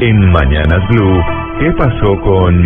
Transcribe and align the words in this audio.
En 0.00 0.30
Mañanas 0.30 0.86
Blue, 0.90 1.20
¿qué 1.58 1.72
pasó 1.72 2.20
con... 2.20 2.64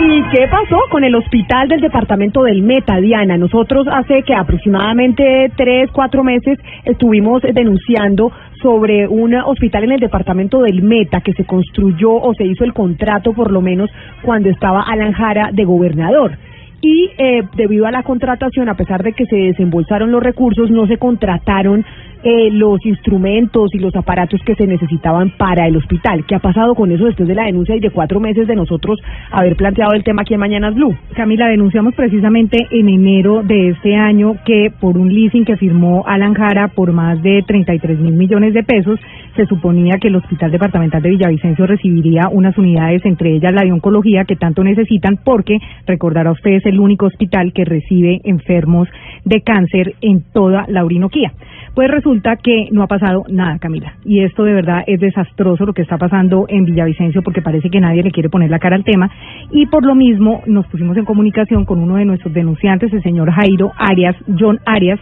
¿Y 0.00 0.22
qué 0.32 0.48
pasó 0.50 0.76
con 0.90 1.04
el 1.04 1.14
hospital 1.14 1.68
del 1.68 1.80
departamento 1.80 2.42
del 2.42 2.62
Meta, 2.62 2.96
Diana? 2.96 3.36
Nosotros 3.36 3.86
hace 3.88 4.24
que 4.24 4.34
aproximadamente 4.34 5.52
tres, 5.56 5.88
cuatro 5.92 6.24
meses 6.24 6.58
estuvimos 6.84 7.42
denunciando 7.42 8.32
sobre 8.60 9.06
un 9.06 9.36
hospital 9.36 9.84
en 9.84 9.92
el 9.92 10.00
departamento 10.00 10.62
del 10.62 10.82
Meta 10.82 11.20
que 11.20 11.32
se 11.34 11.44
construyó 11.44 12.14
o 12.14 12.34
se 12.34 12.46
hizo 12.46 12.64
el 12.64 12.72
contrato 12.72 13.34
por 13.34 13.52
lo 13.52 13.60
menos 13.60 13.88
cuando 14.22 14.50
estaba 14.50 14.82
Alan 14.82 15.12
Jara 15.12 15.50
de 15.52 15.64
gobernador 15.64 16.36
y 16.80 17.10
eh, 17.18 17.42
debido 17.56 17.86
a 17.86 17.90
la 17.90 18.02
contratación, 18.02 18.68
a 18.68 18.76
pesar 18.76 19.02
de 19.02 19.12
que 19.12 19.26
se 19.26 19.36
desembolsaron 19.36 20.12
los 20.12 20.22
recursos, 20.22 20.70
no 20.70 20.86
se 20.86 20.96
contrataron 20.96 21.84
eh, 22.22 22.50
los 22.50 22.84
instrumentos 22.84 23.74
y 23.74 23.78
los 23.78 23.94
aparatos 23.94 24.40
que 24.44 24.54
se 24.54 24.66
necesitaban 24.66 25.30
para 25.36 25.66
el 25.66 25.76
hospital. 25.76 26.24
¿Qué 26.26 26.34
ha 26.34 26.40
pasado 26.40 26.74
con 26.74 26.90
eso 26.90 27.04
después 27.04 27.28
de 27.28 27.34
la 27.34 27.44
denuncia 27.44 27.76
y 27.76 27.80
de 27.80 27.90
cuatro 27.90 28.20
meses 28.20 28.46
de 28.46 28.56
nosotros 28.56 28.98
haber 29.30 29.56
planteado 29.56 29.92
el 29.92 30.04
tema 30.04 30.22
aquí 30.22 30.34
en 30.34 30.40
Mañanas 30.40 30.74
Blue? 30.74 30.96
Camila, 31.14 31.48
denunciamos 31.48 31.94
precisamente 31.94 32.66
en 32.70 32.88
enero 32.88 33.42
de 33.42 33.70
este 33.70 33.94
año 33.96 34.36
que 34.44 34.72
por 34.80 34.96
un 34.96 35.12
leasing 35.12 35.44
que 35.44 35.56
firmó 35.56 36.04
Alan 36.06 36.34
Jara 36.34 36.68
por 36.68 36.92
más 36.92 37.22
de 37.22 37.42
33 37.46 37.98
mil 37.98 38.14
millones 38.14 38.54
de 38.54 38.62
pesos, 38.62 38.98
se 39.38 39.46
suponía 39.46 39.98
que 40.00 40.08
el 40.08 40.16
Hospital 40.16 40.50
Departamental 40.50 41.00
de 41.00 41.10
Villavicencio 41.10 41.64
recibiría 41.64 42.22
unas 42.28 42.58
unidades, 42.58 43.04
entre 43.04 43.36
ellas 43.36 43.52
la 43.52 43.62
de 43.62 43.70
oncología, 43.70 44.24
que 44.24 44.34
tanto 44.34 44.64
necesitan, 44.64 45.20
porque 45.24 45.58
recordará 45.86 46.32
usted 46.32 46.54
es 46.54 46.66
el 46.66 46.80
único 46.80 47.06
hospital 47.06 47.52
que 47.52 47.64
recibe 47.64 48.20
enfermos 48.24 48.88
de 49.24 49.42
cáncer 49.42 49.94
en 50.00 50.24
toda 50.32 50.64
la 50.66 50.84
Orinoquía. 50.84 51.32
Pues 51.72 51.88
resulta 51.88 52.34
que 52.34 52.66
no 52.72 52.82
ha 52.82 52.88
pasado 52.88 53.26
nada, 53.28 53.60
Camila. 53.60 53.94
Y 54.04 54.24
esto 54.24 54.42
de 54.42 54.54
verdad 54.54 54.82
es 54.88 54.98
desastroso 54.98 55.64
lo 55.64 55.72
que 55.72 55.82
está 55.82 55.98
pasando 55.98 56.46
en 56.48 56.64
Villavicencio 56.64 57.22
porque 57.22 57.40
parece 57.40 57.70
que 57.70 57.80
nadie 57.80 58.02
le 58.02 58.10
quiere 58.10 58.28
poner 58.28 58.50
la 58.50 58.58
cara 58.58 58.74
al 58.74 58.82
tema. 58.82 59.08
Y 59.52 59.66
por 59.66 59.86
lo 59.86 59.94
mismo 59.94 60.42
nos 60.46 60.66
pusimos 60.66 60.96
en 60.96 61.04
comunicación 61.04 61.64
con 61.64 61.78
uno 61.78 61.94
de 61.94 62.06
nuestros 62.06 62.34
denunciantes, 62.34 62.92
el 62.92 63.04
señor 63.04 63.30
Jairo 63.30 63.70
Arias, 63.76 64.16
John 64.36 64.58
Arias, 64.66 64.98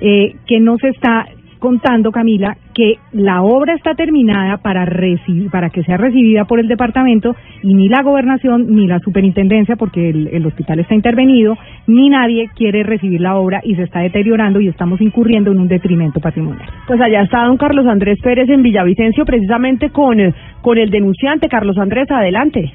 eh, 0.00 0.36
que 0.46 0.60
nos 0.60 0.82
está 0.84 1.26
contando, 1.60 2.10
Camila, 2.10 2.56
que 2.74 2.94
la 3.12 3.42
obra 3.42 3.74
está 3.74 3.94
terminada 3.94 4.56
para 4.56 4.84
recibir, 4.84 5.50
para 5.50 5.70
que 5.70 5.84
sea 5.84 5.96
recibida 5.96 6.44
por 6.46 6.58
el 6.58 6.66
departamento 6.66 7.36
y 7.62 7.74
ni 7.74 7.88
la 7.88 8.02
gobernación 8.02 8.74
ni 8.74 8.88
la 8.88 8.98
superintendencia, 8.98 9.76
porque 9.76 10.10
el, 10.10 10.46
hospital 10.46 10.80
está 10.80 10.94
intervenido, 10.94 11.56
ni 11.86 12.08
nadie 12.08 12.48
quiere 12.56 12.82
recibir 12.82 13.20
la 13.20 13.36
obra 13.36 13.60
y 13.62 13.76
se 13.76 13.82
está 13.82 14.00
deteriorando 14.00 14.60
y 14.60 14.68
estamos 14.68 15.00
incurriendo 15.00 15.52
en 15.52 15.60
un 15.60 15.68
detrimento 15.68 16.18
patrimonial. 16.18 16.68
Pues 16.88 17.00
allá 17.00 17.22
está 17.22 17.44
don 17.44 17.56
Carlos 17.56 17.86
Andrés 17.86 18.18
Pérez 18.20 18.48
en 18.48 18.62
Villavicencio, 18.62 19.24
precisamente 19.24 19.90
con, 19.90 20.16
con 20.62 20.78
el 20.78 20.90
denunciante. 20.90 21.48
Carlos 21.48 21.78
Andrés, 21.78 22.10
adelante. 22.10 22.72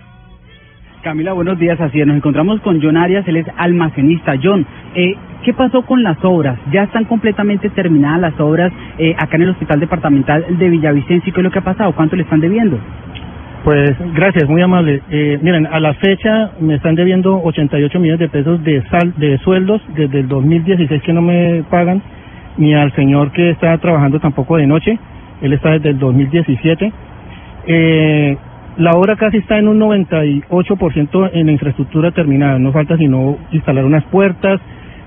Camila, 1.05 1.33
buenos 1.33 1.59
días. 1.59 1.79
Así 1.79 2.01
es, 2.01 2.07
nos 2.07 2.15
encontramos 2.15 2.59
con 2.61 2.81
John 2.81 2.97
Arias, 2.97 3.27
él 3.27 3.37
es 3.37 3.45
almacenista. 3.57 4.33
John, 4.41 4.65
eh, 4.95 5.13
¿qué 5.43 5.53
pasó 5.53 5.83
con 5.83 6.01
las 6.01 6.17
obras? 6.23 6.57
¿Ya 6.71 6.81
están 6.81 7.05
completamente 7.05 7.69
terminadas 7.69 8.19
las 8.21 8.39
obras 8.39 8.73
eh, 8.97 9.13
acá 9.15 9.35
en 9.35 9.43
el 9.43 9.49
Hospital 9.51 9.79
Departamental 9.81 10.43
de 10.57 10.67
Villavicencio? 10.67 11.31
¿Qué 11.31 11.41
es 11.41 11.43
lo 11.43 11.51
que 11.51 11.59
ha 11.59 11.63
pasado? 11.63 11.93
¿Cuánto 11.93 12.15
le 12.15 12.23
están 12.23 12.39
debiendo? 12.39 12.79
Pues 13.63 13.91
gracias, 14.15 14.49
muy 14.49 14.63
amable. 14.63 15.03
Eh, 15.11 15.37
miren, 15.43 15.67
a 15.67 15.79
la 15.79 15.93
fecha 15.93 16.53
me 16.59 16.73
están 16.73 16.95
debiendo 16.95 17.39
88 17.39 17.99
millones 17.99 18.21
de 18.21 18.29
pesos 18.29 18.63
de 18.63 18.81
sal, 18.89 19.13
de 19.17 19.37
sueldos 19.43 19.83
desde 19.95 20.21
el 20.21 20.27
2016 20.27 21.03
que 21.03 21.13
no 21.13 21.21
me 21.21 21.63
pagan, 21.69 22.01
ni 22.57 22.73
al 22.73 22.91
señor 22.95 23.31
que 23.31 23.51
está 23.51 23.77
trabajando 23.77 24.19
tampoco 24.19 24.57
de 24.57 24.65
noche, 24.65 24.97
él 25.43 25.53
está 25.53 25.69
desde 25.69 25.89
el 25.89 25.99
2017. 25.99 26.91
Eh, 27.67 28.37
la 28.77 28.91
obra 28.91 29.15
casi 29.15 29.37
está 29.37 29.57
en 29.57 29.67
un 29.67 29.79
98% 29.79 31.29
en 31.33 31.45
la 31.45 31.51
infraestructura 31.51 32.11
terminada. 32.11 32.59
No 32.59 32.71
falta 32.71 32.97
sino 32.97 33.37
instalar 33.51 33.85
unas 33.85 34.03
puertas, 34.05 34.59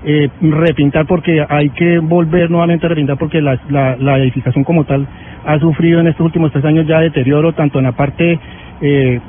eh, 0.05 0.29
repintar 0.41 1.05
porque 1.05 1.45
hay 1.47 1.69
que 1.71 1.99
volver 1.99 2.49
nuevamente 2.49 2.85
a 2.85 2.89
repintar 2.89 3.17
porque 3.17 3.41
la, 3.41 3.59
la, 3.69 4.17
edificación 4.17 4.63
como 4.63 4.85
tal 4.85 5.05
ha 5.45 5.59
sufrido 5.59 5.99
en 5.99 6.07
estos 6.07 6.25
últimos 6.25 6.51
tres 6.51 6.63
años 6.63 6.87
ya 6.87 6.99
deterioro 6.99 7.53
tanto 7.53 7.79
en 7.79 7.85
la 7.85 7.91
parte 7.91 8.39
eh, 8.81 9.19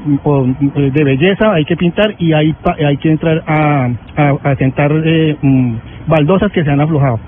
de 0.74 1.04
belleza, 1.04 1.52
hay 1.52 1.64
que 1.64 1.76
pintar 1.76 2.14
y 2.18 2.32
hay, 2.32 2.54
hay 2.86 2.96
que 2.98 3.10
entrar 3.10 3.42
a, 3.46 3.90
a, 4.16 4.30
a 4.44 4.56
sentar 4.56 4.92
eh, 5.04 5.36
baldosas 6.06 6.52
que 6.52 6.62
se 6.62 6.70
han 6.70 6.80
aflojado. 6.80 7.18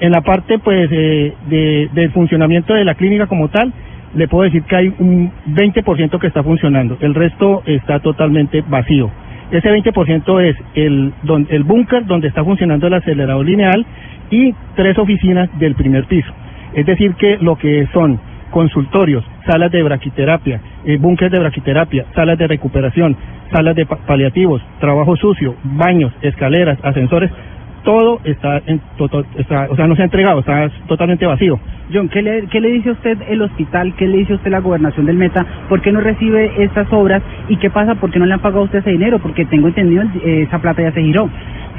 En 0.00 0.12
la 0.12 0.20
parte 0.20 0.58
pues 0.58 0.88
eh, 0.92 1.34
de, 1.48 1.90
del 1.92 2.10
funcionamiento 2.12 2.72
de 2.72 2.84
la 2.84 2.94
clínica 2.94 3.26
como 3.26 3.48
tal, 3.48 3.72
le 4.14 4.28
puedo 4.28 4.44
decir 4.44 4.62
que 4.64 4.76
hay 4.76 4.94
un 4.98 5.30
20% 5.48 6.18
que 6.18 6.26
está 6.26 6.42
funcionando, 6.42 6.96
el 7.00 7.14
resto 7.14 7.62
está 7.66 8.00
totalmente 8.00 8.62
vacío. 8.66 9.10
Ese 9.50 9.70
20% 9.70 10.42
es 10.42 10.56
el, 10.74 11.12
el 11.48 11.64
búnker 11.64 12.04
donde 12.04 12.28
está 12.28 12.44
funcionando 12.44 12.86
el 12.86 12.94
acelerador 12.94 13.46
lineal 13.46 13.86
y 14.30 14.54
tres 14.76 14.98
oficinas 14.98 15.48
del 15.58 15.74
primer 15.74 16.04
piso. 16.04 16.30
Es 16.74 16.84
decir, 16.84 17.14
que 17.14 17.38
lo 17.38 17.56
que 17.56 17.88
son 17.94 18.20
consultorios, 18.50 19.24
salas 19.46 19.70
de 19.70 19.82
braquiterapia, 19.82 20.60
eh, 20.84 20.96
búnker 20.98 21.30
de 21.30 21.38
braquiterapia, 21.38 22.06
salas 22.14 22.38
de 22.38 22.46
recuperación, 22.46 23.16
salas 23.52 23.74
de 23.74 23.86
paliativos, 23.86 24.62
trabajo 24.80 25.16
sucio, 25.16 25.54
baños, 25.62 26.12
escaleras, 26.22 26.78
ascensores, 26.82 27.30
todo 27.84 28.20
está, 28.24 28.60
en, 28.66 28.80
todo, 28.96 29.24
está, 29.36 29.68
o 29.70 29.76
sea, 29.76 29.86
no 29.86 29.96
se 29.96 30.02
ha 30.02 30.06
entregado, 30.06 30.40
está 30.40 30.70
totalmente 30.86 31.26
vacío. 31.26 31.58
John, 31.92 32.08
¿qué 32.08 32.22
le, 32.22 32.46
¿qué 32.48 32.60
le 32.60 32.70
dice 32.70 32.90
usted 32.90 33.18
el 33.28 33.40
hospital? 33.42 33.94
¿Qué 33.96 34.06
le 34.06 34.18
dice 34.18 34.34
usted 34.34 34.50
la 34.50 34.60
gobernación 34.60 35.06
del 35.06 35.16
Meta? 35.16 35.44
¿Por 35.68 35.80
qué 35.80 35.90
no 35.90 36.00
recibe 36.00 36.62
estas 36.62 36.92
obras? 36.92 37.22
¿Y 37.48 37.56
qué 37.56 37.70
pasa? 37.70 37.94
¿Por 37.94 38.10
qué 38.10 38.18
no 38.18 38.26
le 38.26 38.34
han 38.34 38.40
pagado 38.40 38.62
a 38.62 38.64
usted 38.64 38.80
ese 38.80 38.90
dinero? 38.90 39.18
Porque 39.18 39.46
tengo 39.46 39.68
entendido, 39.68 40.02
eh, 40.24 40.42
esa 40.46 40.58
plata 40.58 40.82
ya 40.82 40.92
se 40.92 41.02
giró. 41.02 41.30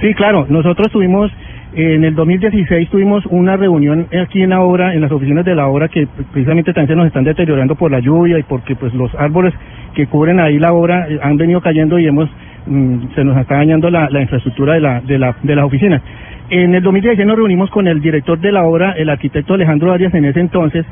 Sí, 0.01 0.13
claro, 0.13 0.45
nosotros 0.49 0.89
tuvimos, 0.91 1.31
eh, 1.75 1.95
en 1.95 2.05
el 2.05 2.15
2016 2.15 2.89
tuvimos 2.89 3.25
una 3.27 3.57
reunión 3.57 4.07
aquí 4.23 4.41
en 4.41 4.51
la 4.51 4.61
obra, 4.61 4.93
en 4.93 5.01
las 5.01 5.11
oficinas 5.11 5.45
de 5.45 5.55
la 5.55 5.67
obra, 5.67 5.89
que 5.89 6.07
precisamente 6.31 6.73
también 6.73 6.87
se 6.87 6.95
nos 6.95 7.07
están 7.07 7.25
deteriorando 7.25 7.75
por 7.75 7.91
la 7.91 7.99
lluvia 7.99 8.39
y 8.39 8.43
porque 8.43 8.75
pues 8.75 8.93
los 8.93 9.13
árboles 9.15 9.53
que 9.93 10.07
cubren 10.07 10.39
ahí 10.39 10.57
la 10.57 10.71
obra 10.71 11.07
eh, 11.09 11.19
han 11.21 11.37
venido 11.37 11.61
cayendo 11.61 11.99
y 11.99 12.07
hemos 12.07 12.29
se 12.65 13.23
nos 13.23 13.37
está 13.37 13.55
dañando 13.55 13.89
la, 13.89 14.09
infraestructura 14.21 14.73
de, 14.73 14.79
la, 14.81 15.01
de, 15.01 15.17
la, 15.17 15.35
de 15.41 15.55
las 15.55 15.65
oficinas. 15.65 16.01
En 16.49 16.73
el 16.73 16.81
2016 16.81 17.27
nos 17.27 17.37
reunimos 17.37 17.69
con 17.69 17.87
el 17.87 18.01
director 18.01 18.39
de 18.39 18.51
la 18.51 18.63
obra, 18.63 18.93
el 18.93 19.09
arquitecto 19.09 19.53
Alejandro 19.53 19.91
Arias 19.91 20.13
en 20.13 20.25
ese 20.25 20.39
entonces, 20.39 20.85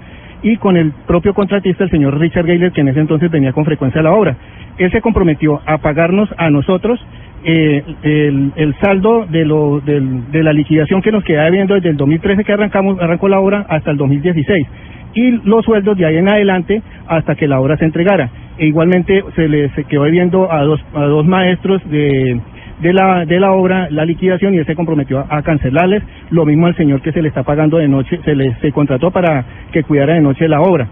y 0.43 0.57
con 0.57 0.77
el 0.77 0.91
propio 1.07 1.33
contratista, 1.33 1.83
el 1.83 1.89
señor 1.89 2.19
Richard 2.19 2.45
Gayler, 2.45 2.71
que 2.71 2.81
en 2.81 2.89
ese 2.89 2.99
entonces 2.99 3.31
venía 3.31 3.53
con 3.53 3.65
frecuencia 3.65 4.01
a 4.01 4.03
la 4.03 4.11
obra. 4.13 4.35
Él 4.77 4.91
se 4.91 5.01
comprometió 5.01 5.59
a 5.65 5.79
pagarnos 5.79 6.29
a 6.37 6.51
nosotros 6.51 7.03
eh, 7.43 7.83
el, 8.03 8.51
el, 8.55 8.75
saldo 8.75 9.25
de, 9.25 9.45
lo, 9.45 9.79
del, 9.79 10.31
de 10.31 10.43
la 10.43 10.53
liquidación 10.53 11.01
que 11.01 11.11
nos 11.11 11.23
queda 11.23 11.45
debiendo 11.45 11.73
desde 11.73 11.89
el 11.89 11.97
2013 11.97 12.43
que 12.43 12.53
arrancamos, 12.53 12.99
arrancó 13.01 13.27
la 13.27 13.39
obra 13.39 13.65
hasta 13.69 13.91
el 13.91 13.97
2016 13.97 14.67
y 15.17 15.31
los 15.45 15.65
sueldos 15.65 15.97
de 15.97 16.05
ahí 16.05 16.17
en 16.17 16.29
adelante 16.29 16.81
hasta 17.07 17.33
que 17.33 17.47
la 17.47 17.59
obra 17.59 17.75
se 17.77 17.85
entregara. 17.85 18.29
E 18.59 18.67
igualmente 18.67 19.23
se 19.35 19.47
le 19.47 19.69
se 19.69 19.83
quedó 19.85 20.03
debiendo 20.03 20.51
a 20.51 20.61
dos, 20.61 20.79
a 20.93 21.05
dos 21.05 21.25
maestros 21.25 21.81
de, 21.89 22.39
de, 22.81 22.93
la, 22.93 23.25
de 23.25 23.39
la 23.39 23.51
obra 23.51 23.87
la 23.89 24.05
liquidación 24.05 24.53
y 24.53 24.57
él 24.59 24.65
se 24.67 24.75
comprometió 24.75 25.19
a, 25.19 25.37
a, 25.37 25.41
cancelarles. 25.41 26.03
Lo 26.29 26.45
mismo 26.45 26.67
al 26.67 26.75
señor 26.75 27.01
que 27.01 27.11
se 27.11 27.23
le 27.23 27.29
está 27.29 27.41
pagando 27.41 27.77
de 27.77 27.87
noche, 27.87 28.19
se 28.23 28.35
le 28.35 28.53
se 28.61 28.71
contrató 28.71 29.09
para 29.09 29.43
que 29.71 29.83
cuidara 29.83 30.13
de 30.13 30.21
noche 30.21 30.47
la 30.47 30.61
obra. 30.61 30.87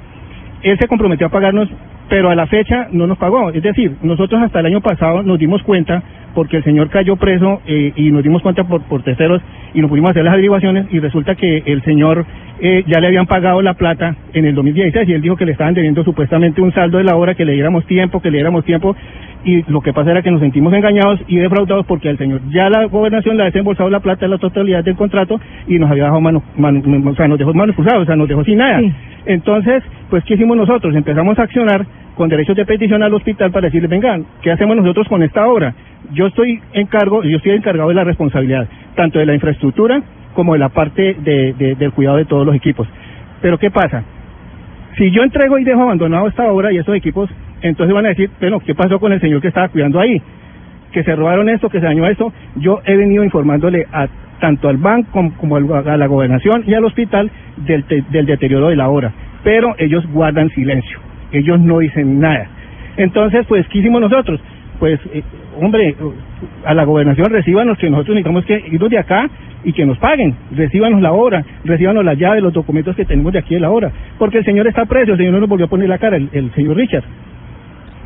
Él 0.64 0.75
se 0.80 0.88
comprometió 0.88 1.28
a 1.28 1.30
pagarnos, 1.30 1.69
pero 2.09 2.29
a 2.29 2.35
la 2.35 2.47
fecha 2.47 2.88
no 2.91 3.07
nos 3.07 3.17
pagó. 3.17 3.51
Es 3.51 3.63
decir, 3.63 3.95
nosotros 4.01 4.41
hasta 4.41 4.59
el 4.59 4.67
año 4.67 4.81
pasado 4.81 5.23
nos 5.23 5.39
dimos 5.39 5.61
cuenta 5.63 6.03
porque 6.33 6.57
el 6.57 6.63
señor 6.63 6.89
cayó 6.89 7.16
preso 7.16 7.61
eh, 7.66 7.93
y 7.95 8.11
nos 8.11 8.21
dimos 8.21 8.41
cuenta 8.41 8.63
por, 8.66 8.81
por 8.83 9.03
terceros 9.03 9.41
y 9.73 9.81
nos 9.81 9.89
pudimos 9.89 10.11
hacer 10.11 10.23
las 10.23 10.33
averiguaciones 10.33 10.88
y 10.91 10.99
resulta 10.99 11.35
que 11.35 11.63
el 11.66 11.81
señor 11.83 12.25
eh, 12.59 12.83
ya 12.88 12.99
le 12.99 13.07
habían 13.07 13.25
pagado 13.25 13.61
la 13.61 13.73
plata 13.73 14.16
en 14.33 14.45
el 14.45 14.53
2016 14.53 15.09
y 15.09 15.13
él 15.13 15.21
dijo 15.21 15.35
que 15.35 15.45
le 15.45 15.53
estaban 15.53 15.73
debiendo 15.73 16.03
supuestamente 16.03 16.61
un 16.61 16.73
saldo 16.73 16.97
de 16.97 17.05
la 17.05 17.16
obra, 17.16 17.35
que 17.35 17.46
le 17.46 17.53
diéramos 17.53 17.85
tiempo, 17.85 18.22
que 18.22 18.29
le 18.29 18.37
diéramos 18.37 18.66
tiempo 18.66 18.96
y 19.46 19.63
lo 19.72 19.81
que 19.81 19.93
pasa 19.93 20.11
era 20.11 20.22
que 20.22 20.31
nos 20.31 20.41
sentimos 20.41 20.73
engañados 20.73 21.19
y 21.28 21.37
defraudados 21.37 21.85
porque 21.85 22.09
el 22.09 22.17
señor 22.17 22.41
ya 22.49 22.69
la 22.69 22.85
gobernación 22.85 23.37
le 23.37 23.43
ha 23.43 23.46
desembolsado 23.46 23.90
la 23.90 23.99
plata 23.99 24.25
en 24.25 24.31
la 24.31 24.37
totalidad 24.37 24.84
del 24.84 24.96
contrato 24.96 25.40
y 25.67 25.78
nos 25.78 25.90
había 25.90 26.03
dejado 26.03 26.22
mano, 26.22 26.43
mano, 26.58 26.81
o 27.09 27.16
sea, 27.16 27.28
nos 27.28 27.37
dejó 27.37 27.53
manos 27.53 27.75
cruzadas, 27.75 28.01
o 28.01 28.05
sea, 28.05 28.16
nos 28.16 28.28
dejó 28.28 28.43
sin 28.43 28.58
nada. 28.58 28.79
Sí. 28.79 28.91
Entonces, 29.25 29.84
pues, 30.09 30.23
¿qué 30.23 30.35
hicimos 30.35 30.58
nosotros? 30.58 30.96
Empezamos 30.96 31.37
a 31.40 31.43
accionar 31.43 31.85
con 32.16 32.30
derechos 32.30 32.56
de 32.56 32.66
petición 32.66 33.03
al 33.03 33.14
hospital 33.14 33.52
para 33.52 33.68
decirle, 33.68 33.88
vengan, 33.88 34.26
¿qué 34.42 34.52
hacemos 34.52 34.78
nosotros 34.78 35.08
con 35.08 35.22
esta 35.24 35.47
obra? 35.47 35.74
Yo 36.14 36.28
estoy 36.28 36.62
en 36.74 36.88
cargo, 36.88 37.24
yo 37.24 37.38
estoy 37.38 37.53
encargado 37.53 37.90
de 37.90 37.96
la 37.96 38.03
responsabilidad, 38.03 38.68
tanto 38.96 39.20
de 39.20 39.26
la 39.26 39.34
infraestructura 39.34 40.02
como 40.34 40.53
de 40.53 40.59
la 40.59 40.70
parte 40.70 41.16
de, 41.20 41.53
de, 41.53 41.76
del 41.76 41.92
cuidado 41.92 42.18
de 42.18 42.26
todos 42.26 42.46
los 42.46 42.56
equipos. 42.56 42.88
Pero 43.42 43.58
¿qué 43.58 43.70
pasa? 43.72 44.03
Si 44.97 45.12
yo 45.12 45.24
entrego 45.24 45.58
y 45.58 45.64
dejo 45.64 45.82
abandonado 45.82 46.28
esta 46.28 46.44
obra 46.52 46.72
y 46.72 46.78
estos 46.78 46.96
equipos, 46.96 47.30
entonces 47.62 47.94
van 47.94 48.06
a 48.06 48.09
decir, 48.09 48.30
bueno, 48.40 48.59
¿qué 48.59 48.74
pasó 48.76 49.00
con 49.00 49.12
el 49.12 49.20
señor 49.20 49.42
que 49.42 49.50
estaba 49.50 49.68
cuidando 49.68 50.00
ahí? 50.00 50.22
Que 50.94 51.03
se 51.03 51.16
robaron 51.16 51.50
esto, 51.50 51.70
que 51.70 51.80
se 51.80 51.86
dañó 51.86 52.06
esto. 52.08 52.32
Yo 52.56 52.80
he 52.86 52.96
venido 52.96 53.24
informándole 53.24 53.86
a 53.92 54.08
tanto 54.40 54.70
al 54.70 54.78
banco 54.78 55.09
como, 55.12 55.36
como 55.36 55.56
a 55.58 55.97
la 55.97 56.08
gobernación 56.08 56.64
y 56.66 56.74
al 56.74 56.86
hospital 56.86 57.30
del, 57.58 57.86
del 58.09 58.26
deterioro 58.26 58.70
de 58.70 58.76
la 58.76 58.90
obra. 58.90 59.12
pero 59.46 59.76
ellos 59.78 60.03
guardan 60.12 60.50
silencio, 60.50 61.00
ellos 61.31 61.59
no 61.59 61.79
dicen 61.79 62.19
nada. 62.19 62.47
Entonces, 62.97 63.45
pues, 63.47 63.67
¿qué 63.67 63.79
hicimos 63.79 64.01
nosotros? 64.01 64.39
Pues, 64.79 64.99
eh, 65.13 65.23
hombre, 65.59 65.95
a 66.66 66.73
la 66.73 66.83
gobernación 66.83 67.29
recíbanos 67.29 67.77
que 67.77 67.89
nosotros 67.89 68.16
necesitamos 68.16 68.45
que 68.45 68.63
irnos 68.72 68.89
de 68.89 68.99
acá 68.99 69.29
y 69.63 69.73
que 69.73 69.85
nos 69.85 69.97
paguen, 69.97 70.35
recíbanos 70.51 71.01
la 71.01 71.11
obra, 71.11 71.43
recíbanos 71.63 72.05
la 72.05 72.13
llave, 72.13 72.39
los 72.39 72.53
documentos 72.53 72.95
que 72.95 73.05
tenemos 73.05 73.33
de 73.33 73.39
aquí 73.39 73.55
de 73.55 73.61
la 73.61 73.72
obra, 73.72 73.91
porque 74.19 74.37
el 74.37 74.45
señor 74.45 74.67
está 74.67 74.85
preso, 74.85 75.13
el 75.13 75.17
señor 75.17 75.33
no 75.33 75.39
nos 75.39 75.49
volvió 75.49 75.66
a 75.66 75.69
poner 75.69 75.89
la 75.89 75.97
cara, 75.97 76.17
el, 76.17 76.51
señor 76.53 76.77
Richard. 76.77 77.03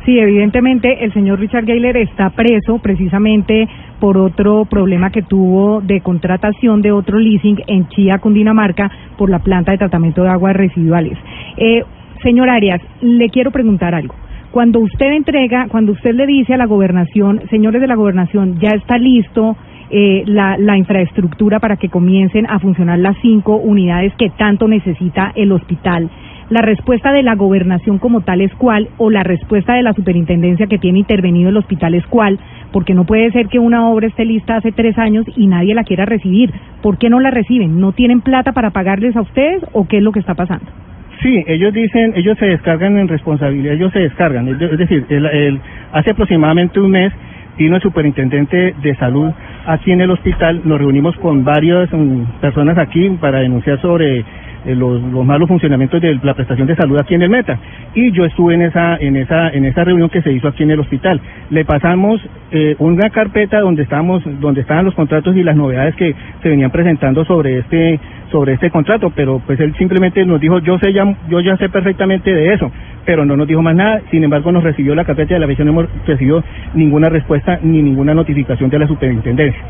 Sí, 0.06 0.18
evidentemente 0.18 1.04
el 1.04 1.12
señor 1.12 1.38
Richard 1.38 1.66
Gayler 1.66 1.98
está 1.98 2.30
preso 2.30 2.78
precisamente 2.78 3.68
por 4.00 4.16
otro 4.16 4.64
problema 4.64 5.10
que 5.10 5.20
tuvo 5.20 5.82
de 5.82 6.00
contratación 6.00 6.80
de 6.80 6.90
otro 6.90 7.18
leasing 7.18 7.62
en 7.66 7.86
Chía, 7.88 8.18
Cundinamarca, 8.18 8.90
por 9.18 9.28
la 9.28 9.40
planta 9.40 9.72
de 9.72 9.78
tratamiento 9.78 10.22
de 10.22 10.30
aguas 10.30 10.56
residuales. 10.56 11.18
Eh, 11.58 11.82
señor 12.22 12.50
Arias, 12.50 12.80
le 13.00 13.28
quiero 13.28 13.50
preguntar 13.50 13.94
algo. 13.94 14.14
Cuando 14.50 14.80
usted 14.80 15.12
entrega, 15.12 15.66
cuando 15.68 15.92
usted 15.92 16.12
le 16.14 16.26
dice 16.26 16.54
a 16.54 16.56
la 16.56 16.66
gobernación, 16.66 17.42
señores 17.50 17.80
de 17.80 17.86
la 17.86 17.94
gobernación, 17.94 18.58
ya 18.58 18.70
está 18.70 18.98
listo 18.98 19.56
eh, 19.90 20.24
la, 20.26 20.56
la 20.58 20.76
infraestructura 20.76 21.60
para 21.60 21.76
que 21.76 21.88
comiencen 21.88 22.46
a 22.48 22.58
funcionar 22.58 22.98
las 22.98 23.16
cinco 23.22 23.56
unidades 23.56 24.12
que 24.16 24.30
tanto 24.30 24.66
necesita 24.66 25.32
el 25.34 25.52
hospital, 25.52 26.10
la 26.50 26.62
respuesta 26.62 27.12
de 27.12 27.22
la 27.22 27.36
gobernación 27.36 27.98
como 27.98 28.22
tal 28.22 28.40
es 28.40 28.52
cuál 28.56 28.88
o 28.98 29.08
la 29.08 29.22
respuesta 29.22 29.74
de 29.74 29.84
la 29.84 29.92
superintendencia 29.92 30.66
que 30.66 30.78
tiene 30.78 30.98
intervenido 30.98 31.48
el 31.48 31.56
hospital 31.56 31.94
es 31.94 32.04
cuál, 32.08 32.40
porque 32.72 32.92
no 32.92 33.04
puede 33.04 33.30
ser 33.30 33.46
que 33.46 33.60
una 33.60 33.88
obra 33.88 34.08
esté 34.08 34.24
lista 34.24 34.56
hace 34.56 34.72
tres 34.72 34.98
años 34.98 35.24
y 35.36 35.46
nadie 35.46 35.76
la 35.76 35.84
quiera 35.84 36.06
recibir. 36.06 36.52
¿Por 36.82 36.98
qué 36.98 37.08
no 37.08 37.20
la 37.20 37.30
reciben? 37.30 37.78
¿No 37.78 37.92
tienen 37.92 38.20
plata 38.20 38.50
para 38.50 38.70
pagarles 38.70 39.14
a 39.14 39.20
ustedes 39.20 39.62
o 39.72 39.86
qué 39.86 39.98
es 39.98 40.02
lo 40.02 40.10
que 40.10 40.18
está 40.18 40.34
pasando? 40.34 40.66
Sí, 41.22 41.44
ellos 41.48 41.72
dicen, 41.74 42.12
ellos 42.16 42.38
se 42.38 42.46
descargan 42.46 42.98
en 42.98 43.08
responsabilidad, 43.08 43.74
ellos 43.74 43.92
se 43.92 44.00
descargan. 44.00 44.48
Es 44.48 44.58
de- 44.58 44.66
es 44.66 44.78
decir, 44.78 45.04
el, 45.10 45.60
hace 45.92 46.10
aproximadamente 46.12 46.80
un 46.80 46.90
mes 46.90 47.12
vino 47.58 47.76
el 47.76 47.82
superintendente 47.82 48.74
de 48.82 48.94
salud 48.96 49.30
aquí 49.66 49.92
en 49.92 50.00
el 50.00 50.10
hospital, 50.10 50.62
nos 50.64 50.78
reunimos 50.78 51.14
con 51.16 51.44
varias 51.44 51.90
mm, 51.92 52.22
personas 52.40 52.78
aquí 52.78 53.10
para 53.20 53.40
denunciar 53.40 53.78
sobre 53.82 54.24
los, 54.64 55.02
los 55.02 55.24
malos 55.24 55.48
funcionamientos 55.48 56.00
de 56.00 56.18
la 56.22 56.34
prestación 56.34 56.66
de 56.66 56.76
salud 56.76 56.98
aquí 56.98 57.14
en 57.14 57.22
el 57.22 57.30
Meta. 57.30 57.58
Y 57.94 58.12
yo 58.12 58.24
estuve 58.24 58.54
en 58.54 58.62
esa, 58.62 58.96
en 58.96 59.16
esa, 59.16 59.50
en 59.50 59.64
esa 59.64 59.84
reunión 59.84 60.08
que 60.08 60.22
se 60.22 60.32
hizo 60.32 60.48
aquí 60.48 60.62
en 60.62 60.70
el 60.70 60.80
hospital. 60.80 61.20
Le 61.50 61.64
pasamos 61.64 62.20
eh, 62.52 62.76
una 62.78 63.10
carpeta 63.10 63.60
donde 63.60 63.82
estábamos, 63.82 64.22
donde 64.40 64.60
estaban 64.60 64.84
los 64.84 64.94
contratos 64.94 65.36
y 65.36 65.42
las 65.42 65.56
novedades 65.56 65.94
que 65.96 66.14
se 66.42 66.48
venían 66.48 66.70
presentando 66.70 67.24
sobre 67.24 67.58
este, 67.58 67.98
sobre 68.30 68.54
este 68.54 68.70
contrato, 68.70 69.12
pero 69.14 69.40
pues 69.44 69.58
él 69.60 69.74
simplemente 69.76 70.24
nos 70.24 70.40
dijo, 70.40 70.58
yo 70.60 70.78
sé 70.78 70.92
ya, 70.92 71.04
yo 71.28 71.40
ya 71.40 71.56
sé 71.56 71.68
perfectamente 71.68 72.32
de 72.32 72.54
eso, 72.54 72.70
pero 73.04 73.24
no 73.24 73.36
nos 73.36 73.46
dijo 73.46 73.62
más 73.62 73.74
nada, 73.74 74.00
sin 74.10 74.24
embargo 74.24 74.52
nos 74.52 74.62
recibió 74.62 74.94
la 74.94 75.04
carpeta 75.04 75.34
de 75.34 75.40
la 75.40 75.46
visión, 75.46 75.66
no 75.66 75.72
hemos 75.72 76.06
recibido 76.06 76.42
ninguna 76.74 77.08
respuesta 77.08 77.58
ni 77.62 77.82
ninguna 77.82 78.14
notificación 78.14 78.70
de 78.70 78.78
la 78.78 78.86
superintendencia. 78.86 79.60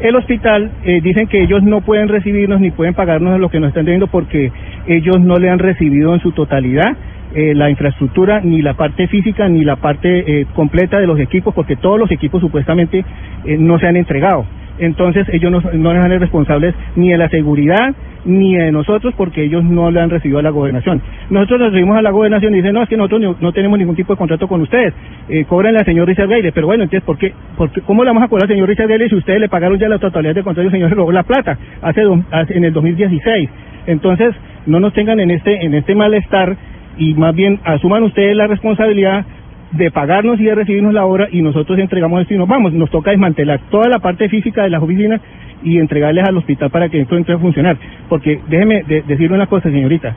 El 0.00 0.14
hospital 0.14 0.70
eh, 0.84 1.00
dicen 1.02 1.26
que 1.26 1.42
ellos 1.42 1.62
no 1.62 1.80
pueden 1.80 2.08
recibirnos 2.08 2.60
ni 2.60 2.70
pueden 2.70 2.94
pagarnos 2.94 3.40
lo 3.40 3.48
que 3.48 3.60
nos 3.60 3.68
están 3.68 3.86
debiendo 3.86 4.08
porque 4.08 4.52
ellos 4.86 5.20
no 5.20 5.38
le 5.38 5.48
han 5.48 5.58
recibido 5.58 6.14
en 6.14 6.20
su 6.20 6.32
totalidad 6.32 6.96
eh, 7.34 7.54
la 7.54 7.68
infraestructura, 7.68 8.40
ni 8.40 8.62
la 8.62 8.74
parte 8.74 9.08
física, 9.08 9.48
ni 9.48 9.64
la 9.64 9.76
parte 9.76 10.40
eh, 10.40 10.46
completa 10.54 10.98
de 10.98 11.06
los 11.06 11.18
equipos, 11.18 11.52
porque 11.54 11.76
todos 11.76 11.98
los 11.98 12.10
equipos 12.10 12.40
supuestamente 12.40 13.04
eh, 13.44 13.56
no 13.58 13.78
se 13.78 13.86
han 13.86 13.96
entregado. 13.96 14.46
Entonces 14.78 15.26
ellos 15.30 15.50
no, 15.50 15.60
no 15.72 15.90
han 15.90 16.20
responsables 16.20 16.74
ni 16.94 17.10
de 17.10 17.18
la 17.18 17.28
seguridad 17.28 17.94
ni 18.26 18.56
de 18.56 18.72
nosotros 18.72 19.14
porque 19.16 19.44
ellos 19.44 19.64
no 19.64 19.90
le 19.90 20.00
han 20.00 20.10
recibido 20.10 20.40
a 20.40 20.42
la 20.42 20.50
gobernación. 20.50 21.00
Nosotros 21.30 21.60
nos 21.60 21.70
recibimos 21.72 21.96
a 21.96 22.02
la 22.02 22.10
gobernación 22.10 22.52
y 22.54 22.58
dicen, 22.58 22.74
no, 22.74 22.82
es 22.82 22.88
que 22.88 22.96
nosotros 22.98 23.20
no, 23.22 23.36
no 23.40 23.52
tenemos 23.52 23.78
ningún 23.78 23.96
tipo 23.96 24.12
de 24.12 24.18
contrato 24.18 24.48
con 24.48 24.60
ustedes, 24.62 24.92
eh, 25.28 25.44
cobran 25.46 25.76
al 25.76 25.84
señor 25.86 26.08
Richard 26.08 26.28
Gayle, 26.28 26.52
pero 26.52 26.66
bueno, 26.66 26.84
entonces, 26.84 27.04
¿por 27.04 27.18
qué, 27.18 27.32
por 27.56 27.70
qué- 27.72 27.80
¿cómo 27.82 28.04
le 28.04 28.10
vamos 28.10 28.24
a 28.24 28.28
cobrar 28.28 28.44
al 28.50 28.54
señor 28.54 28.68
Richard 28.68 28.88
Gayle 28.88 29.08
si 29.08 29.14
ustedes 29.16 29.40
le 29.40 29.48
pagaron 29.48 29.78
ya 29.78 29.88
la 29.88 29.98
totalidad 29.98 30.34
del 30.34 30.44
contrato 30.44 30.64
y 30.64 30.66
el 30.68 30.72
señor 30.72 30.88
se 30.90 30.94
robó 30.96 31.12
la 31.12 31.22
plata 31.22 31.58
hace, 31.82 32.02
do- 32.02 32.22
en 32.50 32.64
el 32.64 32.72
2016? 32.72 33.48
Entonces, 33.86 34.34
no 34.66 34.80
nos 34.80 34.92
tengan 34.92 35.20
en 35.20 35.30
este, 35.30 35.64
en 35.64 35.74
este 35.74 35.94
malestar 35.94 36.56
y 36.98 37.14
más 37.14 37.34
bien 37.34 37.60
asuman 37.64 38.02
ustedes 38.02 38.36
la 38.36 38.46
responsabilidad 38.48 39.24
de 39.72 39.90
pagarnos 39.90 40.40
y 40.40 40.44
de 40.44 40.54
recibirnos 40.54 40.94
la 40.94 41.04
obra 41.04 41.28
y 41.30 41.42
nosotros 41.42 41.78
entregamos 41.78 42.22
esto 42.22 42.34
y 42.34 42.38
nos 42.38 42.48
vamos. 42.48 42.72
Nos 42.72 42.90
toca 42.90 43.10
desmantelar 43.10 43.60
toda 43.70 43.88
la 43.88 43.98
parte 43.98 44.28
física 44.28 44.62
de 44.62 44.70
las 44.70 44.82
oficinas 44.82 45.20
y 45.62 45.78
entregarles 45.78 46.24
al 46.24 46.36
hospital 46.36 46.70
para 46.70 46.88
que 46.88 47.00
esto 47.00 47.16
entre 47.16 47.34
a 47.34 47.38
funcionar. 47.38 47.76
Porque 48.08 48.40
déjeme 48.48 48.82
de- 48.84 49.02
decirle 49.02 49.36
una 49.36 49.46
cosa, 49.46 49.70
señorita. 49.70 50.14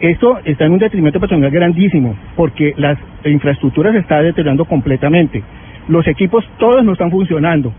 Esto 0.00 0.38
está 0.44 0.66
en 0.66 0.72
un 0.72 0.78
detrimento 0.78 1.18
personal 1.20 1.50
grandísimo 1.50 2.14
porque 2.36 2.74
las 2.76 2.98
infraestructuras 3.24 3.92
se 3.94 4.00
están 4.00 4.24
deteriorando 4.24 4.64
completamente. 4.66 5.42
Los 5.88 6.06
equipos 6.06 6.44
todos 6.58 6.84
no 6.84 6.92
están 6.92 7.10
funcionando. 7.10 7.72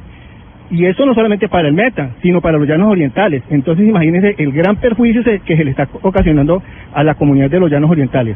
Y 0.69 0.86
eso 0.86 1.06
no 1.06 1.13
solamente 1.13 1.48
para 1.48 1.68
el 1.69 1.74
Meta, 1.74 2.09
sino 2.21 2.42
para 2.42 2.57
los 2.57 2.68
llanos 2.68 2.89
orientales. 2.92 3.42
Entonces 3.50 3.88
imagínense 3.88 4.36
el 4.38 4.51
gran 4.51 4.75
perjuicio 4.77 5.24
que 5.24 5.56
se 5.56 5.63
le 5.63 5.71
está 5.71 5.88
ocasionando 6.01 6.62
a 6.94 7.04
la 7.04 7.13
comunidad 7.15 7.50
de 7.50 7.59
los 7.59 7.71
llanos 7.71 7.89
orientales. 7.89 8.36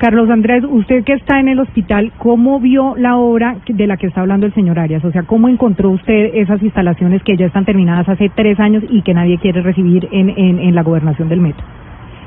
Carlos 0.00 0.30
Andrés, 0.30 0.64
usted 0.66 1.04
que 1.04 1.12
está 1.12 1.40
en 1.40 1.48
el 1.48 1.60
hospital, 1.60 2.10
¿cómo 2.16 2.58
vio 2.58 2.96
la 2.96 3.18
obra 3.18 3.56
de 3.68 3.86
la 3.86 3.98
que 3.98 4.06
está 4.06 4.22
hablando 4.22 4.46
el 4.46 4.54
señor 4.54 4.78
Arias? 4.78 5.04
O 5.04 5.12
sea, 5.12 5.24
¿cómo 5.24 5.46
encontró 5.46 5.90
usted 5.90 6.30
esas 6.36 6.62
instalaciones 6.62 7.22
que 7.22 7.36
ya 7.36 7.44
están 7.44 7.66
terminadas 7.66 8.08
hace 8.08 8.30
tres 8.34 8.58
años 8.60 8.82
y 8.88 9.02
que 9.02 9.12
nadie 9.12 9.36
quiere 9.36 9.60
recibir 9.60 10.08
en, 10.10 10.30
en, 10.30 10.58
en 10.58 10.74
la 10.74 10.82
gobernación 10.82 11.28
del 11.28 11.42
Meta? 11.42 11.62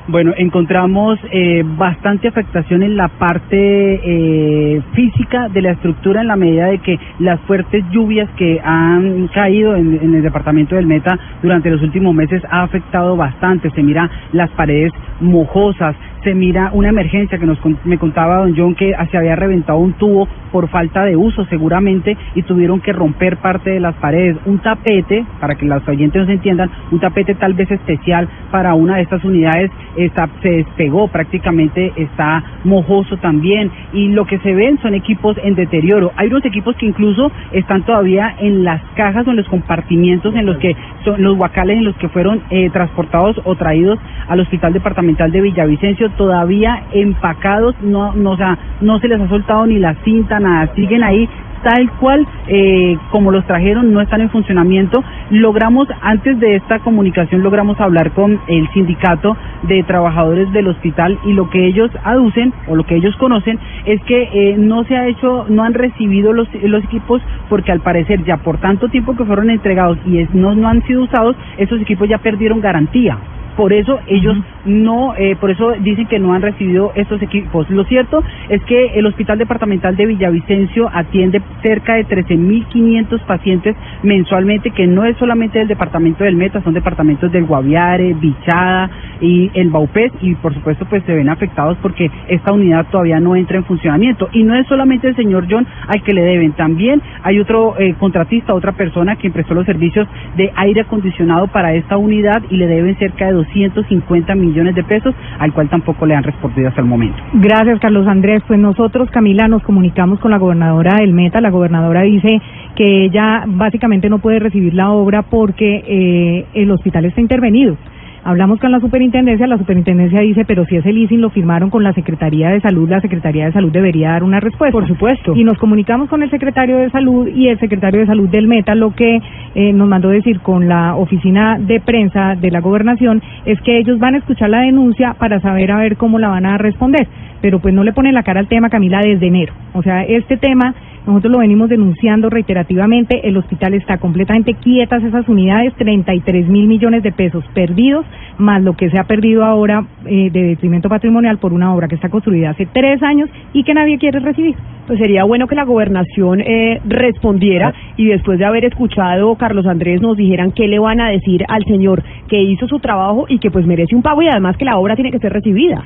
Bueno, 0.08 0.34
encontramos 0.38 1.18
eh, 1.32 1.64
bastante 1.66 2.28
afectación 2.28 2.84
en 2.84 2.98
la 2.98 3.08
parte 3.08 3.56
eh, 3.58 4.82
física 4.94 5.48
de 5.48 5.62
la 5.62 5.72
estructura 5.72 6.22
en 6.22 6.28
la 6.28 6.36
medida 6.36 6.68
de 6.68 6.80
que 6.80 7.00
las 7.20 7.40
fuertes 7.42 7.86
lluvias 7.90 8.30
que 8.38 8.60
han 8.64 9.30
caído 9.30 9.76
en, 9.76 9.98
en 10.00 10.14
el 10.14 10.22
departamento 10.22 10.76
del 10.76 10.86
Meta 10.86 11.18
durante 11.42 11.72
los 11.72 11.82
últimos 11.82 12.14
meses 12.14 12.44
ha 12.52 12.64
afectado 12.64 13.16
bastante. 13.16 13.72
Se 13.72 13.82
mira 13.82 14.10
las 14.34 14.52
paredes 14.52 14.92
mojosas, 15.22 15.96
se 16.24 16.34
mira 16.34 16.72
una 16.74 16.90
emergencia 16.90 17.38
que 17.38 17.46
nos 17.46 17.58
me 17.84 17.98
contaba 17.98 18.38
don 18.38 18.56
John 18.56 18.76
que 18.76 18.94
se 19.12 19.18
había 19.18 19.36
reventado 19.36 19.80
un 19.80 19.94
tubo 19.94 20.28
por 20.52 20.70
falta 20.70 21.04
de 21.04 21.16
uso 21.16 21.46
seguramente 21.46 22.16
y 22.36 22.44
tuvieron 22.44 22.80
que 22.80 22.94
romper 22.94 23.38
parte 23.38 23.72
de 23.72 23.80
las 23.80 23.96
paredes. 23.96 24.38
Un 24.46 24.60
tapete, 24.60 25.26
para 25.40 25.56
que 25.56 25.66
los 25.66 25.88
oyentes 25.88 26.22
nos 26.22 26.30
entiendan, 26.30 26.70
un 26.92 27.00
tapete 27.00 27.36
tal 27.36 27.54
vez 27.54 27.70
especial 27.72 28.28
para 28.52 28.74
una 28.74 28.98
de 28.98 29.04
estas 29.04 29.24
unidades 29.24 29.72
está, 29.98 30.30
se 30.42 30.50
despegó 30.50 31.08
prácticamente, 31.08 31.92
está 31.96 32.44
mojoso 32.64 33.18
también 33.18 33.72
y 33.94 34.10
lo 34.10 34.26
que 34.26 34.40
se 34.40 34.54
ven 34.54 34.80
son 34.82 34.94
equipos 34.94 35.38
en 35.44 35.56
deterioro. 35.56 36.12
Hay 36.16 36.28
unos 36.28 36.46
equipos 36.46 36.76
que 36.78 36.86
incluso 36.86 37.32
están 37.52 37.84
todavía 37.84 38.36
en 38.40 38.64
las 38.64 38.82
cajas 38.96 39.28
o 39.28 39.32
en 39.32 39.38
los 39.38 39.48
compartimientos 39.48 40.36
en 40.36 40.46
los 40.46 40.58
que 40.58 40.76
son 41.04 41.22
los 41.22 41.36
guacales 41.36 41.78
en 41.78 41.86
los 41.86 41.96
que 41.98 42.10
fueron 42.10 42.42
eh, 42.50 42.70
transportados 42.70 43.40
o 43.44 43.56
traídos 43.56 44.00
al 44.28 44.40
Hospital 44.40 44.74
Departamental 44.74 45.32
de 45.32 45.42
Villavicencio 45.42 46.12
todavía 46.18 46.84
empacados, 46.94 47.76
no, 47.82 48.14
no, 48.16 48.32
o 48.32 48.38
sea, 48.38 48.58
no 48.82 49.00
se 49.00 49.08
les 49.08 49.22
ha 49.22 49.28
soltado 49.30 49.66
ni 49.66 49.80
la 49.80 49.96
cinta, 50.04 50.40
nada, 50.40 50.70
siguen 50.76 51.04
ahí 51.04 51.30
tal 51.64 51.90
cual 52.00 52.28
eh, 52.48 52.98
como 53.12 53.32
los 53.32 53.46
trajeron, 53.46 53.94
no 53.94 54.02
están 54.02 54.22
en 54.22 54.30
funcionamiento. 54.30 55.04
Logramos, 55.30 55.88
antes 56.02 56.40
de 56.40 56.56
esta 56.58 56.80
comunicación, 56.80 57.42
logramos 57.42 57.80
hablar 57.80 58.12
con 58.12 58.40
el 58.48 58.68
sindicato 58.74 59.38
de 59.64 59.82
trabajadores 59.84 60.52
del 60.52 60.68
hospital 60.68 61.18
y 61.26 61.34
lo 61.34 61.50
que 61.50 61.66
ellos 61.66 61.90
aducen 62.04 62.54
o 62.68 62.76
lo 62.76 62.84
que 62.86 62.96
ellos 62.96 63.16
conocen 63.18 63.60
es 63.86 64.02
que 64.04 64.24
eh, 64.34 64.56
no 64.58 64.84
se 64.84 64.98
ha 64.98 65.08
hecho, 65.08 65.46
no 65.50 65.64
han 65.64 65.74
recibido 65.74 66.34
los, 66.34 66.48
los 66.64 66.84
equipos 66.84 67.22
porque 67.50 67.72
al 67.72 67.80
parecer 67.80 68.24
ya 68.26 68.38
por 68.38 68.58
tanto 68.58 68.90
tiempo 68.90 69.16
que 69.16 69.26
fueron 69.26 69.50
entregados 69.50 69.98
y 70.06 70.20
es- 70.20 70.34
no, 70.34 70.54
no 70.56 70.68
han 70.68 70.84
sido 70.84 71.04
usados, 71.04 71.36
esos 71.58 71.80
equipos 71.82 72.10
ya 72.10 72.18
perdieron 72.18 72.60
garantía. 72.60 73.18
Por 73.56 73.74
eso 73.74 74.00
ellos 74.08 74.38
no, 74.66 75.16
eh, 75.16 75.36
por 75.40 75.52
eso 75.52 75.74
dicen 75.80 76.08
que 76.08 76.20
no 76.20 76.34
han 76.34 76.42
recibido 76.42 76.92
estos 76.96 77.22
equipos. 77.22 77.70
Lo 77.70 77.84
cierto 77.84 78.24
es 78.50 78.64
que 78.64 78.94
el 78.96 79.06
Hospital 79.06 79.38
Departamental 79.38 79.96
de 79.96 80.06
Villavicencio 80.06 80.90
atiende 80.94 81.42
cerca 81.62 81.96
de 81.96 82.06
13.500 82.06 83.20
pacientes 83.22 83.76
mensualmente, 84.04 84.72
que 84.72 84.88
no 84.88 85.06
es 85.06 85.18
solamente 85.18 85.60
del 85.60 85.68
departamento 85.68 86.24
del 86.24 86.36
Meta, 86.36 86.62
son 86.64 86.74
departamentos 86.74 87.32
del 87.32 87.46
Guaviare, 87.46 88.14
Bichada 88.14 88.90
y 89.22 89.52
el 89.54 89.70
Baupés, 89.70 90.12
y 90.22 90.36
por 90.36 90.54
supuesto 90.54 90.86
pues 90.86 91.04
se 91.06 91.14
ven 91.14 91.30
afectados 91.30 91.78
porque 91.82 92.10
esta 92.28 92.54
unidad 92.54 92.88
todavía 92.92 93.20
no 93.20 93.36
entra 93.36 93.58
en 93.58 93.66
funcionamiento. 93.66 94.30
Y 94.34 94.44
no 94.44 94.56
es 94.56 94.68
solamente 94.68 95.08
el 95.08 95.16
señor 95.16 95.48
John 95.50 95.66
al 95.88 96.02
que 96.04 96.14
le 96.14 96.22
deben, 96.22 96.54
también 96.54 97.02
hay 97.24 97.40
otro 97.40 97.76
eh, 97.80 97.96
contratista, 98.00 98.54
otra 98.54 98.72
persona 98.72 99.16
que 99.16 99.30
prestó 99.30 99.54
los 99.54 99.66
servicios 99.66 100.08
de 100.36 100.52
aire 100.56 100.82
acondicionado 100.82 101.48
para 101.48 101.74
esta 101.74 101.98
unidad 101.98 102.42
y 102.50 102.58
le 102.58 102.68
deben 102.68 102.98
cerca 102.98 103.28
de 103.28 103.34
250 103.44 104.36
millones 104.36 104.76
de 104.76 104.84
pesos, 104.84 105.14
al 105.40 105.54
cual 105.54 105.70
tampoco 105.70 106.06
le 106.06 106.16
han 106.16 106.24
respondido 106.24 106.70
hasta 106.70 106.82
el 106.82 106.88
momento. 106.88 107.18
Gracias, 107.34 107.80
Carlos 107.80 108.08
Andrés. 108.08 108.42
Pues 108.48 108.60
nosotros, 108.60 109.10
Camila, 109.12 109.48
nos 109.48 109.64
comunicamos 109.64 110.20
con 110.20 110.32
la 110.32 110.38
gobernadora 110.38 110.98
del 111.00 111.14
Meta. 111.14 111.42
La 111.42 111.50
gobernadora 111.50 112.02
dice 112.02 112.42
que 112.76 113.06
ella 113.06 113.44
básicamente 113.48 114.10
no 114.10 114.20
puede 114.20 114.40
recibir 114.40 114.74
la 114.74 114.92
obra 114.92 115.24
porque 115.24 115.84
eh, 115.88 116.46
el 116.54 116.72
hospital 116.72 117.06
está 117.06 117.22
intervenido. 117.22 117.78
Hablamos 118.26 118.60
con 118.60 118.72
la 118.72 118.80
superintendencia, 118.80 119.46
la 119.48 119.58
superintendencia 119.58 120.22
dice, 120.22 120.46
pero 120.46 120.66
si 120.66 120.78
ese 120.78 120.94
leasing 120.94 121.20
lo 121.20 121.30
firmaron 121.30 121.70
con 121.70 121.84
la 121.84 121.92
Secretaría 121.92 122.50
de 122.52 122.62
Salud, 122.62 122.90
la 122.90 123.02
Secretaría 123.02 123.46
de 123.46 123.52
Salud 123.52 123.70
debería 123.70 124.12
dar 124.12 124.24
una 124.24 124.40
respuesta. 124.40 124.72
Por 124.72 124.88
supuesto. 124.88 125.36
Y 125.36 125.44
nos 125.44 125.58
comunicamos 125.58 126.08
con 126.10 126.24
el 126.24 126.30
secretario 126.30 126.78
de 126.78 126.90
Salud 126.90 127.28
y 127.28 127.50
el 127.50 127.60
secretario 127.60 128.00
de 128.00 128.06
Salud 128.06 128.30
del 128.30 128.48
Meta 128.48 128.76
lo 128.76 128.96
que 128.96 129.20
eh, 129.56 129.74
nos 129.74 129.90
mandó 129.90 130.08
decir 130.08 130.40
con 130.40 130.70
la 130.70 130.96
oficina 130.96 131.58
de 131.60 131.82
prensa 131.82 132.36
de 132.36 132.50
la 132.50 132.62
gobernación 132.62 133.22
es 133.46 133.60
que 133.62 133.78
ellos 133.78 134.00
van 134.00 134.16
a 134.16 134.20
escuchar 134.20 134.50
la 134.50 134.62
denuncia 134.62 135.16
para 135.20 135.42
saber 135.42 135.72
a 135.72 135.78
ver 135.80 135.98
cómo 135.98 136.18
la 136.18 136.30
van 136.30 136.46
a 136.46 136.58
responder. 136.58 137.08
Pero 137.42 137.60
pues 137.60 137.74
no 137.74 137.84
le 137.84 137.92
ponen 137.92 138.14
la 138.14 138.24
cara 138.24 138.40
al 138.40 138.48
tema, 138.48 138.70
Camila, 138.70 139.02
desde 139.04 139.28
enero. 139.28 139.54
O 139.74 139.84
sea, 139.84 140.04
este 140.04 140.38
tema 140.38 140.74
nosotros 141.06 141.34
lo 141.34 141.40
venimos 141.40 141.70
denunciando 141.70 142.30
reiterativamente. 142.30 143.28
El 143.28 143.38
hospital 143.38 143.74
está 143.74 143.98
completamente 143.98 144.54
quietas 144.54 145.04
esas 145.04 145.28
unidades, 145.28 145.74
33 145.76 146.48
mil 146.48 146.68
millones 146.68 147.04
de 147.04 147.12
pesos 147.12 147.44
perdidos, 147.54 148.06
más 148.38 148.64
lo 148.64 148.74
que 148.74 148.90
se 148.90 149.00
ha 149.00 149.04
perdido 149.04 149.44
ahora 149.44 149.86
eh, 150.06 150.30
de 150.32 150.44
detrimento 150.44 150.90
patrimonial 150.90 151.40
por 151.40 151.52
una 151.52 151.74
obra 151.74 151.88
que 151.88 151.96
está 151.96 152.10
construida 152.10 152.52
hace 152.52 152.68
tres 152.68 153.04
años 153.04 153.30
y 153.52 153.64
que 153.64 153.74
nadie 153.74 153.98
quiere 153.98 154.20
recibir. 154.20 154.56
Pues 154.88 155.00
sería 155.00 155.24
bueno 155.24 155.48
que 155.48 155.56
la 155.56 155.66
gobernación 155.66 156.42
eh, 156.42 156.80
respondiera 156.86 157.74
y 157.98 158.06
después 158.06 158.40
de 158.40 158.46
haber 158.46 158.66
escuchado 158.66 159.36
Carlos 159.36 159.66
Andrés 159.66 160.02
nos 160.02 160.18
dijeran 160.18 160.52
qué 160.52 160.68
le 160.68 160.80
van 160.80 161.02
a 161.02 161.10
decir 161.10 161.44
al 161.48 161.64
señor 161.66 162.04
que 162.28 162.42
hizo 162.42 162.68
su 162.68 162.80
trabajo 162.80 163.26
y 163.28 163.40
que 163.40 163.52
pues 163.52 163.66
merece 163.66 163.96
un 163.96 164.02
pago 164.02 164.22
y 164.22 164.28
además 164.28 164.58
que 164.58 164.66
la 164.66 164.78
obra 164.78 164.96
tiene 164.96 165.12
que 165.12 165.20
ser 165.20 165.34
recibida. 165.34 165.84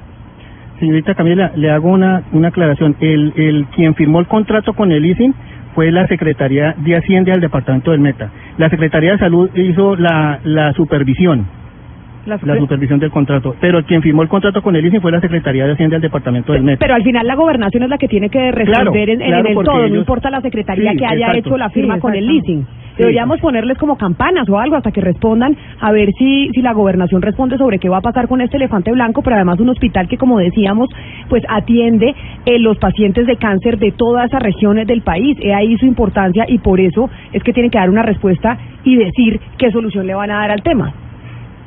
Señorita 0.80 1.16
Camila, 1.16 1.52
le 1.56 1.72
hago 1.72 1.90
una, 1.90 2.24
una 2.32 2.50
aclaración. 2.50 2.96
El, 3.00 3.34
el 3.36 3.66
quien 3.76 3.96
firmó 3.96 4.20
el 4.20 4.28
contrato 4.28 4.74
con 4.74 4.92
el 4.92 5.06
ISIN 5.06 5.34
fue 5.74 5.92
la 5.92 6.08
Secretaría 6.08 6.76
de 6.78 6.96
Hacienda 6.96 7.32
del 7.32 7.42
Departamento 7.42 7.92
del 7.92 8.00
Meta. 8.00 8.30
La 8.58 8.70
Secretaría 8.70 9.14
de 9.14 9.20
Salud 9.20 9.50
hizo 9.56 9.96
la, 9.96 10.40
la 10.44 10.74
supervisión, 10.74 11.48
La 12.28 12.38
la 12.44 12.58
supervisión 12.60 13.00
del 13.00 13.10
contrato, 13.10 13.56
pero 13.62 13.84
quien 13.86 14.02
firmó 14.02 14.22
el 14.22 14.28
contrato 14.28 14.62
con 14.62 14.76
el 14.76 14.86
ISIN 14.86 15.02
fue 15.02 15.12
la 15.12 15.22
Secretaría 15.22 15.66
de 15.66 15.74
Hacienda 15.74 15.96
del 15.96 16.02
Departamento 16.02 16.52
del 16.54 16.64
Meta. 16.64 16.80
Pero 16.80 16.94
al 16.96 17.04
final 17.04 17.26
la 17.26 17.36
gobernación 17.36 17.84
es 17.84 17.90
la 17.90 17.98
que 17.98 18.08
tiene 18.08 18.30
que 18.30 18.52
responder 18.52 19.06
Claro, 19.06 19.12
en, 19.14 19.22
en 19.22 19.28
claro, 19.28 19.48
el 19.48 19.66
todo, 19.66 19.90
no 19.90 19.96
importa 19.96 20.30
la 20.30 20.42
secretaría 20.42 20.92
Sí, 20.92 20.98
que 20.98 21.06
haya 21.06 21.28
exacto. 21.28 21.40
hecho 21.50 21.58
la 21.58 21.70
firma 21.70 21.96
Sí, 21.96 22.02
con 22.02 22.16
el 22.16 22.28
leasing. 22.28 22.68
Deberíamos 22.98 23.40
ponerles 23.40 23.78
como 23.78 23.96
campanas 23.96 24.50
o 24.50 24.60
algo 24.60 24.76
hasta 24.76 24.92
que 24.92 25.02
respondan 25.02 25.56
a 25.80 25.92
ver 25.92 26.10
si, 26.18 26.50
si 26.50 26.62
la 26.62 26.74
gobernación 26.74 27.22
responde 27.22 27.58
sobre 27.58 27.78
qué 27.78 27.90
va 27.90 27.98
a 27.98 28.02
pasar 28.02 28.28
con 28.28 28.42
este 28.42 28.58
elefante 28.58 28.92
blanco, 28.92 29.22
pero 29.22 29.36
además 29.36 29.60
un 29.60 29.70
hospital 29.70 30.08
que, 30.08 30.18
como 30.18 30.40
decíamos, 30.40 30.90
pues 31.30 31.44
atiende 31.48 32.16
eh, 32.46 32.60
los 32.60 32.78
pacientes 32.80 33.28
de 33.28 33.36
cáncer 33.38 33.78
de 33.78 33.92
todas 33.92 34.26
esas 34.26 34.42
regiones 34.42 34.88
del 34.88 35.02
país. 35.04 35.38
He 35.42 35.54
ahí 35.54 35.78
su 35.78 35.86
importancia 35.86 36.46
y 36.48 36.58
por 36.58 36.80
eso 36.80 37.10
es 37.34 37.44
que 37.44 37.54
tienen 37.54 37.70
que 37.70 37.78
dar 37.78 37.90
una 37.90 38.02
respuesta 38.02 38.58
y 38.84 38.96
decir 38.96 39.40
qué 39.60 39.72
solución 39.72 40.08
le 40.08 40.16
van 40.16 40.32
a 40.32 40.40
dar 40.40 40.52
al 40.52 40.64
tema. 40.64 40.92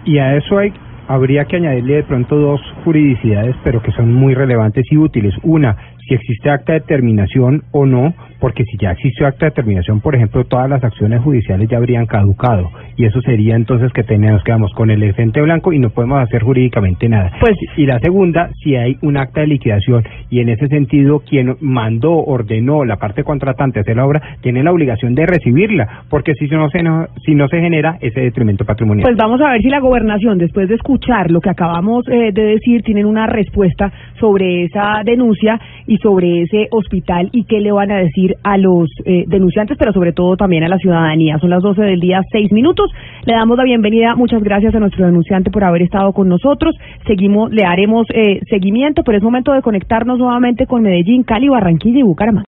Y 0.04 0.18
a 0.18 0.36
eso 0.36 0.58
hay, 0.58 0.72
habría 1.08 1.44
que 1.44 1.56
añadirle 1.56 1.96
de 1.96 2.02
pronto 2.04 2.36
dos 2.36 2.60
juridicidades, 2.84 3.56
pero 3.64 3.82
que 3.82 3.92
son 3.92 4.12
muy 4.12 4.34
relevantes 4.34 4.86
y 4.90 4.96
útiles. 4.96 5.34
Una, 5.42 5.76
si 6.06 6.14
existe 6.14 6.50
acta 6.50 6.72
de 6.72 6.80
terminación 6.80 7.64
o 7.72 7.86
no, 7.86 8.14
porque 8.40 8.64
si 8.64 8.76
ya 8.78 8.92
existe 8.92 9.24
acta 9.24 9.46
de 9.46 9.52
terminación, 9.52 10.00
por 10.00 10.14
ejemplo, 10.14 10.44
todas 10.44 10.68
las 10.68 10.82
acciones 10.82 11.22
judiciales 11.22 11.68
ya 11.68 11.76
habrían 11.76 12.06
caducado. 12.06 12.70
Y 12.96 13.04
eso 13.04 13.20
sería 13.20 13.56
entonces 13.56 13.92
que 13.92 14.02
tenemos, 14.02 14.42
quedamos 14.42 14.72
con 14.72 14.90
el 14.90 15.02
elefante 15.02 15.40
blanco 15.40 15.72
y 15.72 15.78
no 15.78 15.90
podemos 15.90 16.20
hacer 16.20 16.42
jurídicamente 16.42 17.08
nada. 17.08 17.32
Pues- 17.40 17.56
y 17.76 17.86
la 17.86 17.98
segunda, 18.00 18.50
si 18.62 18.76
hay 18.76 18.96
un 19.02 19.16
acta 19.16 19.42
de 19.42 19.48
liquidación 19.48 20.04
y 20.30 20.40
en 20.40 20.48
ese 20.48 20.68
sentido 20.68 21.20
quien 21.20 21.56
mandó, 21.60 22.12
ordenó 22.12 22.84
la 22.84 22.96
parte 22.96 23.24
contratante 23.24 23.80
hacer 23.80 23.96
la 23.96 24.06
obra, 24.06 24.20
tiene 24.40 24.62
la 24.62 24.72
obligación 24.72 25.14
de 25.14 25.26
recibirla, 25.26 26.04
porque 26.08 26.34
si 26.34 26.46
no 26.46 26.68
se, 26.70 26.82
no, 26.82 27.06
si 27.24 27.34
no 27.34 27.48
se 27.48 27.60
genera 27.60 27.96
ese 28.00 28.20
detrimento 28.20 28.64
patrimonial. 28.64 29.04
Pues 29.06 29.16
vamos 29.16 29.40
a 29.40 29.50
ver 29.50 29.60
si 29.60 29.68
la 29.68 29.80
gobernación, 29.80 30.38
después 30.38 30.68
de 30.68 30.74
escuchar 30.74 31.30
lo 31.30 31.40
que 31.40 31.50
acabamos 31.50 32.06
eh, 32.08 32.32
de 32.32 32.42
decir, 32.42 32.82
tienen 32.82 33.06
una 33.06 33.26
respuesta 33.26 33.92
sobre 34.18 34.64
esa 34.64 35.02
denuncia 35.04 35.60
y 35.86 35.96
sobre 35.98 36.42
ese 36.42 36.68
hospital 36.70 37.28
y 37.32 37.44
qué 37.44 37.60
le 37.60 37.72
van 37.72 37.90
a 37.90 37.98
decir 37.98 38.29
a 38.42 38.56
los 38.56 38.88
eh, 39.04 39.24
denunciantes, 39.26 39.76
pero 39.78 39.92
sobre 39.92 40.12
todo 40.12 40.36
también 40.36 40.64
a 40.64 40.68
la 40.68 40.78
ciudadanía. 40.78 41.38
Son 41.38 41.50
las 41.50 41.62
12 41.62 41.82
del 41.82 42.00
día, 42.00 42.22
seis 42.30 42.50
minutos. 42.52 42.90
Le 43.24 43.34
damos 43.34 43.56
la 43.56 43.64
bienvenida. 43.64 44.14
Muchas 44.16 44.42
gracias 44.42 44.74
a 44.74 44.80
nuestro 44.80 45.06
denunciante 45.06 45.50
por 45.50 45.64
haber 45.64 45.82
estado 45.82 46.12
con 46.12 46.28
nosotros. 46.28 46.74
Seguimos, 47.06 47.52
le 47.52 47.64
haremos 47.64 48.06
eh, 48.14 48.40
seguimiento, 48.48 49.02
pero 49.04 49.18
es 49.18 49.24
momento 49.24 49.52
de 49.52 49.62
conectarnos 49.62 50.18
nuevamente 50.18 50.66
con 50.66 50.82
Medellín, 50.82 51.22
Cali, 51.22 51.48
Barranquilla 51.48 52.00
y 52.00 52.02
Bucaramanga. 52.02 52.44